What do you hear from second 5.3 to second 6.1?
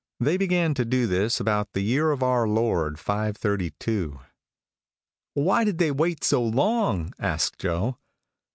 "Why did they